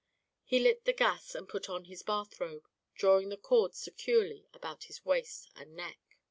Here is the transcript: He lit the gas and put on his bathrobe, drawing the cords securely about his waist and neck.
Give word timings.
He 0.43 0.57
lit 0.57 0.85
the 0.85 0.93
gas 0.93 1.35
and 1.35 1.47
put 1.47 1.69
on 1.69 1.85
his 1.85 2.01
bathrobe, 2.01 2.63
drawing 2.95 3.29
the 3.29 3.37
cords 3.37 3.77
securely 3.77 4.47
about 4.51 4.85
his 4.85 5.05
waist 5.05 5.51
and 5.55 5.75
neck. 5.75 5.99